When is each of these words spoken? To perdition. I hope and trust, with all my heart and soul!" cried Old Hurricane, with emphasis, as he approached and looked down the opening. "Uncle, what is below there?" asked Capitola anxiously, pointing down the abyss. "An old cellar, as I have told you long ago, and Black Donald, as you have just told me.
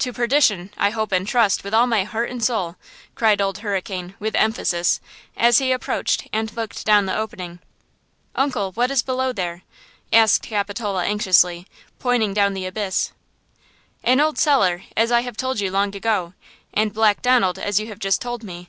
To 0.00 0.12
perdition. 0.12 0.68
I 0.76 0.90
hope 0.90 1.10
and 1.10 1.26
trust, 1.26 1.64
with 1.64 1.72
all 1.72 1.86
my 1.86 2.04
heart 2.04 2.28
and 2.28 2.44
soul!" 2.44 2.76
cried 3.14 3.40
Old 3.40 3.56
Hurricane, 3.60 4.14
with 4.18 4.36
emphasis, 4.36 5.00
as 5.38 5.56
he 5.56 5.72
approached 5.72 6.28
and 6.34 6.54
looked 6.54 6.84
down 6.84 7.06
the 7.06 7.16
opening. 7.16 7.60
"Uncle, 8.34 8.72
what 8.72 8.90
is 8.90 9.00
below 9.02 9.32
there?" 9.32 9.62
asked 10.12 10.42
Capitola 10.42 11.06
anxiously, 11.06 11.66
pointing 11.98 12.34
down 12.34 12.52
the 12.52 12.66
abyss. 12.66 13.12
"An 14.04 14.20
old 14.20 14.36
cellar, 14.36 14.82
as 14.98 15.10
I 15.10 15.20
have 15.22 15.38
told 15.38 15.60
you 15.60 15.70
long 15.70 15.96
ago, 15.96 16.34
and 16.74 16.92
Black 16.92 17.22
Donald, 17.22 17.58
as 17.58 17.80
you 17.80 17.86
have 17.86 17.98
just 18.00 18.20
told 18.20 18.44
me. 18.44 18.68